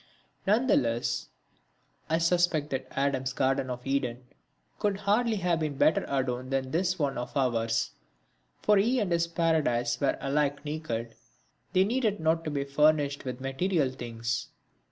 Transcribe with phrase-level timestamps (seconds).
[0.47, 1.27] None the less
[2.09, 4.23] I suspect that Adam's garden of Eden
[4.79, 7.91] could hardly have been better adorned than this one of ours;
[8.63, 11.13] for he and his paradise were alike naked;
[11.73, 14.47] they needed not to be furnished with material things.